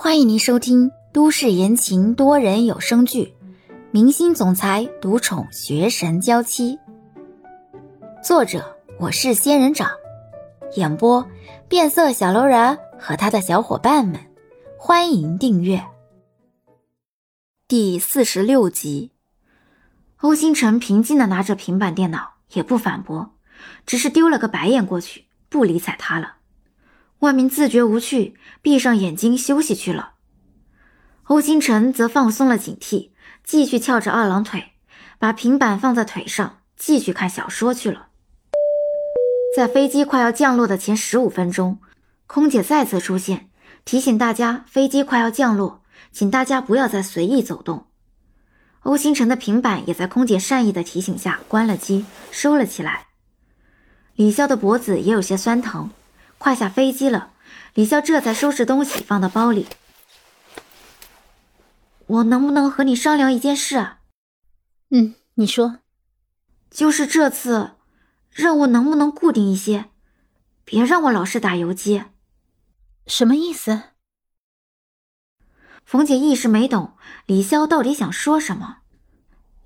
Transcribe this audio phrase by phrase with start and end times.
[0.00, 3.34] 欢迎您收听都市言情多人有声剧
[3.90, 6.76] 《明星总裁独宠学神娇妻》，
[8.22, 9.90] 作者我是仙人掌，
[10.76, 11.28] 演播
[11.68, 14.20] 变色小楼人和他的小伙伴们。
[14.78, 15.84] 欢迎订阅
[17.66, 19.10] 第四十六集。
[20.18, 23.32] 欧星辰平静的拿着平板电脑，也不反驳，
[23.84, 26.36] 只是丢了个白眼过去，不理睬他了。
[27.20, 30.12] 万明自觉无趣，闭上眼睛休息去了。
[31.24, 33.10] 欧星辰则放松了警惕，
[33.44, 34.72] 继续翘着二郎腿，
[35.18, 38.08] 把平板放在腿上，继续看小说去了。
[39.56, 41.78] 在飞机快要降落的前十五分钟，
[42.26, 43.50] 空姐再次出现，
[43.84, 47.86] 提醒大家飞机快要降落，请大家不要再随意走动。
[48.82, 53.08] 欧星辰的平板也在空姐善意的提醒下关了机，收了起来。
[54.14, 55.90] 李潇的脖子也有些酸疼。
[56.38, 57.32] 快下飞机了，
[57.74, 59.66] 李潇这才收拾东西放到包里。
[62.06, 63.98] 我能不能和你商量一件事啊？
[64.90, 65.80] 嗯，你说。
[66.70, 67.72] 就是这次
[68.30, 69.86] 任务能不能固定一些，
[70.64, 72.04] 别让我老是打游击。
[73.06, 73.82] 什么意思？
[75.84, 78.78] 冯姐一时没懂李潇到底想说什么。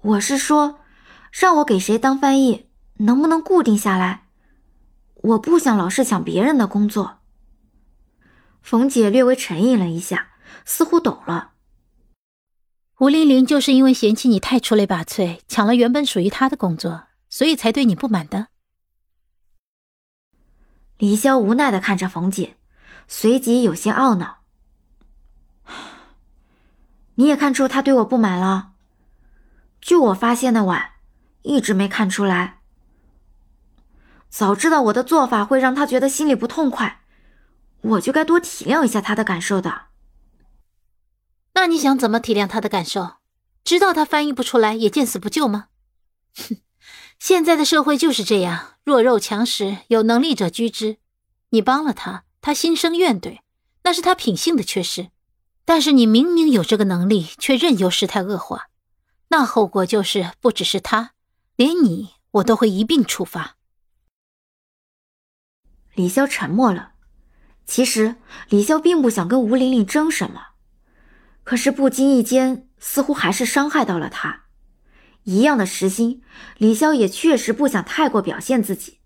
[0.00, 0.78] 我是说，
[1.32, 4.28] 让我给谁当翻译，能不能固定下来？
[5.22, 7.20] 我不想老是抢别人的工作。
[8.60, 10.32] 冯姐略微沉吟了一下，
[10.64, 11.52] 似乎懂了。
[12.98, 18.48] 吴玲玲就是因为嫌弃你太出类拔萃，抢了原本属于她的工作，所以才对你不满的。
[20.98, 22.56] 李潇无奈的看着冯姐，
[23.08, 24.42] 随即有些懊恼
[27.16, 28.72] ：“你也看出他对我不满了？
[29.80, 30.92] 就我发现的晚，
[31.42, 32.60] 一直没看出来。”
[34.32, 37.02] 早知道我的做法会让他觉得心里不痛快，
[37.82, 39.88] 我就该多体谅一下他的感受的。
[41.52, 43.16] 那你想怎么体谅他的感受？
[43.62, 45.66] 知道他翻译不出来也见死不救吗？
[46.34, 46.56] 哼，
[47.20, 50.96] 现在的社会就是这样，弱肉强食，有能力者居之。
[51.50, 53.40] 你帮了他，他心生怨怼，
[53.84, 55.10] 那是他品性的缺失。
[55.66, 58.68] 但是你明明有这个能力，却任由事态恶化，
[59.28, 61.12] 那后果就是不只是他，
[61.54, 63.56] 连你我都会一并处罚。
[65.94, 66.92] 李潇沉默了。
[67.64, 68.16] 其实
[68.48, 70.48] 李潇并不想跟吴玲玲争什么，
[71.44, 74.42] 可是不经意间，似乎还是伤害到了她。
[75.24, 76.22] 一样的实心，
[76.58, 78.98] 李潇也确实不想太过表现自己，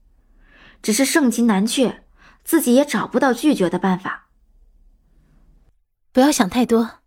[0.80, 2.04] 只是盛情难却，
[2.42, 4.28] 自己也找不到拒绝的办法。
[6.12, 7.00] 不要想太多。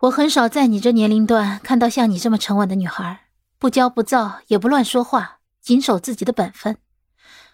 [0.00, 3.26] 我很少在你这年龄段看到像你这么沉稳的女孩，
[3.58, 6.78] 不骄不躁，也不乱说话，谨守自己的本分，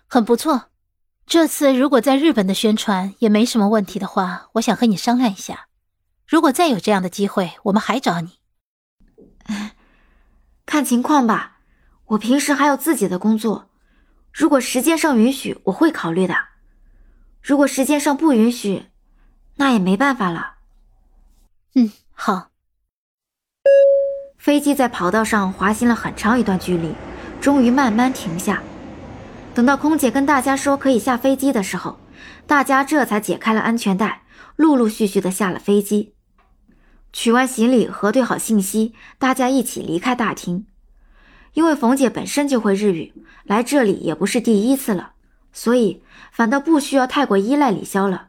[0.06, 0.71] 很不错。
[1.31, 5.69] 这次如果在日本的宣传也没什么问题的话，我想和你商量一下。
[6.27, 8.41] 如果再有这样的机会，我们还找你。
[10.67, 11.59] 看情况吧，
[12.07, 13.71] 我平时还有自己的工作，
[14.33, 16.35] 如果时间上允许，我会考虑的。
[17.41, 18.87] 如果时间上不允许，
[19.55, 20.55] 那也没办法了。
[21.77, 22.51] 嗯，好。
[24.37, 26.93] 飞机在跑道上滑行了很长一段距离，
[27.41, 28.61] 终于慢慢停下。
[29.60, 31.98] 等到空姐跟大家说可以下飞机的时候，
[32.47, 34.22] 大家这才解开了安全带，
[34.56, 36.15] 陆陆续续的下了飞机。
[37.12, 40.65] 取完行李，核对好信息，大家一起离开大厅。
[41.53, 43.12] 因为冯姐本身就会日语，
[43.44, 45.10] 来这里也不是第一次了，
[45.53, 48.28] 所以反倒不需要太过依赖李潇了。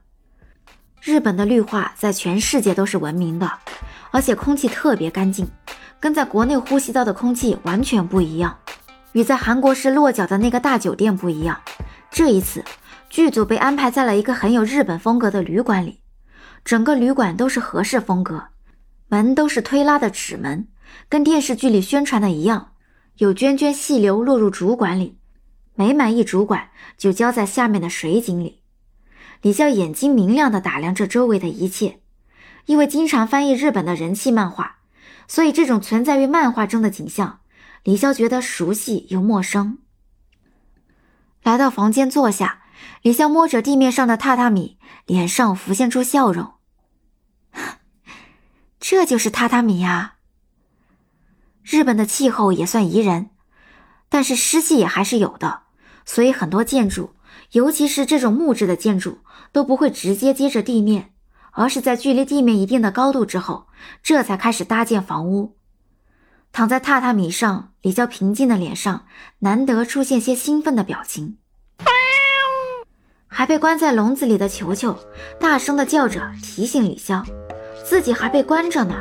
[1.02, 3.50] 日本的绿化在全世界都是闻名的，
[4.12, 5.48] 而且空气特别干净，
[5.98, 8.58] 跟在国内呼吸到的空气完全不一样。
[9.14, 11.62] 与在韩国时落脚的那个大酒店不一样，
[12.10, 12.64] 这一次
[13.10, 16.00] 剧组被安排在了一个很有日本风格的旅馆里。
[16.64, 18.44] 整个旅馆都是和式风格，
[19.10, 20.68] 门都是推拉的纸门，
[21.10, 22.74] 跟电视剧里宣传的一样，
[23.18, 25.18] 有涓涓细流落入主管里，
[25.76, 28.62] 每满一主管就浇在下面的水井里。
[29.42, 32.00] 李笑眼睛明亮地打量着周围的一切，
[32.68, 34.78] 因为经常翻译日本的人气漫画，
[35.28, 37.41] 所以这种存在于漫画中的景象。
[37.84, 39.80] 李潇觉得熟悉又陌生。
[41.44, 42.62] 来到房间坐下，
[43.02, 46.54] 李潇摸着地面上的榻榻米，脸上浮现出笑容。
[48.80, 50.16] 这就是榻榻米呀。
[51.64, 53.30] 日本的气候也算宜人，
[54.10, 55.64] 但是湿气也还是有的，
[56.06, 57.16] 所以很多建筑，
[57.54, 59.20] 尤其是这种木质的建筑，
[59.52, 61.14] 都不会直接接着地面，
[61.52, 63.68] 而是在距离地面一定的高度之后，
[64.04, 65.58] 这才开始搭建房屋。
[66.52, 69.06] 躺在榻榻米上，李娇平静的脸上
[69.40, 71.38] 难得出现些兴奋的表情。
[73.34, 74.96] 还被关在笼子里的球球
[75.40, 77.24] 大声的叫着提醒李潇，
[77.86, 78.94] 自己还被关着呢。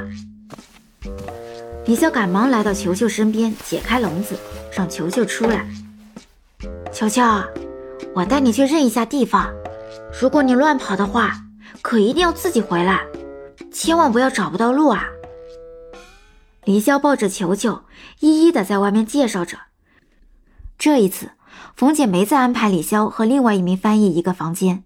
[1.84, 4.38] 李潇赶忙来到球球身边，解开笼子，
[4.72, 5.66] 让球球出来。
[6.92, 7.22] 球球，
[8.14, 9.52] 我带你去认一下地方，
[10.20, 11.36] 如果你乱跑的话，
[11.82, 13.04] 可一定要自己回来，
[13.72, 15.08] 千万不要找不到路啊！
[16.64, 17.84] 李潇抱着球球，
[18.20, 19.58] 一一的在外面介绍着。
[20.78, 21.32] 这一次。
[21.74, 24.84] 冯姐没再安排李潇和另外一名翻译一个房间，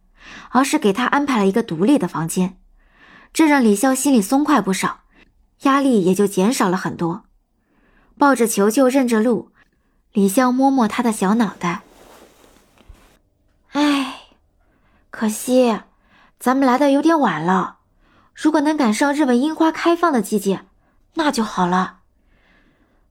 [0.50, 2.56] 而是给他安排了一个独立的房间，
[3.32, 5.00] 这让李潇心里松快不少，
[5.62, 7.24] 压力也就减少了很多。
[8.16, 9.50] 抱着球球认着路，
[10.12, 11.82] 李潇摸摸他的小脑袋。
[13.72, 14.20] 哎，
[15.10, 15.80] 可惜
[16.38, 17.78] 咱们来的有点晚了，
[18.34, 20.64] 如果能赶上日本樱花开放的季节，
[21.14, 22.00] 那就好了。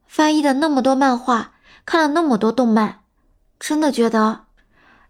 [0.05, 1.53] 翻译的那么多漫画，
[1.85, 3.01] 看了那么多动漫。
[3.59, 4.45] 真的觉得，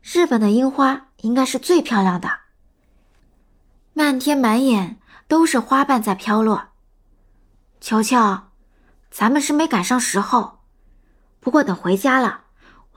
[0.02, 2.30] 日本的樱花应该是最漂亮的，
[3.94, 6.70] 漫天满眼都是花瓣在飘落。
[7.82, 8.44] 球球，
[9.10, 10.60] 咱们是没赶上时候，
[11.40, 12.42] 不过等回家了，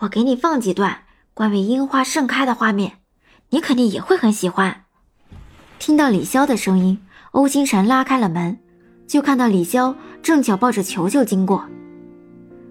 [0.00, 3.00] 我给你放几段关于樱花盛开的画面，
[3.48, 4.84] 你肯定也会很喜欢。
[5.78, 8.60] 听到李潇的声音，欧星辰拉开了门，
[9.06, 11.64] 就看到李潇正巧抱着球球经过。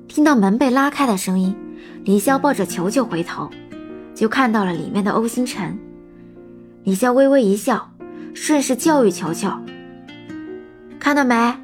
[0.08, 1.56] 听到门被拉开的声音。
[2.04, 3.50] 李潇抱着球球回头，
[4.14, 5.78] 就看到了里面的欧星辰。
[6.84, 7.92] 李潇微微一笑，
[8.36, 9.50] 顺势教育球球
[11.00, 11.56] ：“看到没，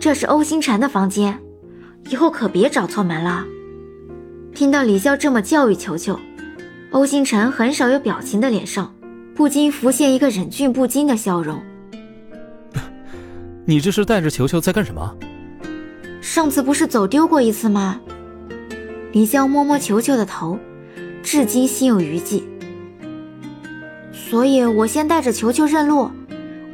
[0.00, 1.38] 这是欧星辰的房间，
[2.08, 3.44] 以后可别找错门了。”
[4.54, 6.18] 听到李潇这么教育球球，
[6.90, 8.94] 欧星辰很少有表情的脸上
[9.34, 11.62] 不禁浮现一个忍俊不禁的笑容。
[13.64, 15.16] “你这是带着球球在干什么？”
[16.20, 18.00] 上次不是走丢过一次吗？
[19.12, 20.58] 李潇摸摸球球的头，
[21.22, 22.42] 至今心有余悸。
[24.12, 26.10] 所以我先带着球球认路，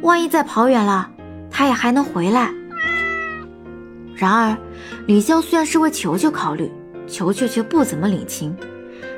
[0.03, 1.11] 万一再跑远了，
[1.51, 2.53] 他也还能回来。
[4.15, 4.57] 然而，
[5.07, 6.71] 李潇虽然是为球球考虑，
[7.09, 8.57] 球球却不怎么领情。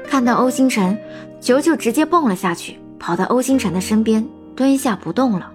[0.07, 0.99] 看到欧星辰，
[1.41, 4.27] 球球直接蹦了下去，跑到欧星辰的身边，
[4.57, 5.53] 蹲下不动了。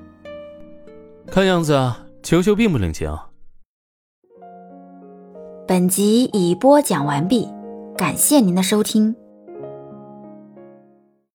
[1.31, 1.91] 看样子，
[2.25, 3.15] 球球并不领情。
[5.67, 7.47] 本集已播讲完毕。
[7.95, 9.15] 感谢您的收听。